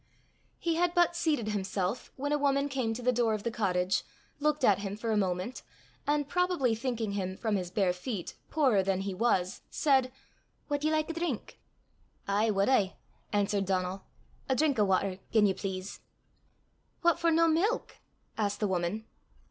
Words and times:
He 0.57 0.77
had 0.77 0.95
but 0.95 1.15
seated 1.15 1.49
himself 1.49 2.11
when 2.15 2.31
a 2.31 2.37
woman 2.39 2.69
came 2.69 2.91
to 2.95 3.03
the 3.03 3.11
door 3.11 3.35
of 3.35 3.43
the 3.43 3.51
cottage, 3.51 4.01
looked 4.39 4.63
at 4.63 4.79
him 4.79 4.97
for 4.97 5.11
a 5.11 5.15
moment, 5.15 5.61
and 6.07 6.27
probably 6.27 6.73
thinking 6.73 7.11
him, 7.11 7.37
from 7.37 7.55
his 7.55 7.69
bare 7.69 7.93
feet, 7.93 8.33
poorer 8.49 8.81
than 8.81 9.01
he 9.01 9.13
was, 9.13 9.61
said 9.69 10.11
"Wad 10.69 10.83
ye 10.83 10.89
like 10.91 11.11
a 11.11 11.13
drink?" 11.13 11.59
"Ay, 12.27 12.49
wad 12.49 12.67
I," 12.67 12.95
answered 13.31 13.65
Donal," 13.67 14.01
a 14.49 14.55
drink 14.55 14.79
o' 14.79 14.85
watter, 14.85 15.19
gien 15.31 15.45
ye 15.45 15.53
please." 15.53 15.99
"What 17.03 17.19
for 17.19 17.29
no 17.29 17.47
milk?" 17.47 17.97
asked 18.39 18.59
the 18.59 18.67
woman. 18.67 19.05